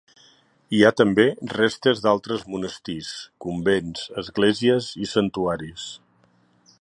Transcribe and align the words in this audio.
Hi 0.75 0.79
ha 0.87 0.91
també 1.01 1.25
restes 1.51 2.01
d'altres 2.05 2.47
monestirs, 2.55 3.11
convents, 3.47 4.09
esglésies 4.25 4.89
i 5.07 5.11
santuaris. 5.15 5.89